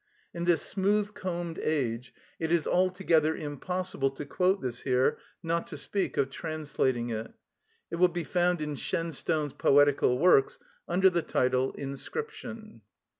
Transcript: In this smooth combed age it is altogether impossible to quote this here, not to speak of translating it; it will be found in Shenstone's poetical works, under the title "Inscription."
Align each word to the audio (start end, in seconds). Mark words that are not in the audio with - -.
In 0.33 0.45
this 0.45 0.63
smooth 0.63 1.13
combed 1.13 1.59
age 1.59 2.11
it 2.39 2.51
is 2.51 2.65
altogether 2.65 3.35
impossible 3.35 4.09
to 4.09 4.25
quote 4.25 4.59
this 4.59 4.79
here, 4.79 5.19
not 5.43 5.67
to 5.67 5.77
speak 5.77 6.17
of 6.17 6.31
translating 6.31 7.11
it; 7.11 7.31
it 7.91 7.97
will 7.97 8.07
be 8.07 8.23
found 8.23 8.61
in 8.63 8.73
Shenstone's 8.73 9.53
poetical 9.53 10.17
works, 10.17 10.57
under 10.87 11.11
the 11.11 11.21
title 11.21 11.73
"Inscription." 11.73 12.81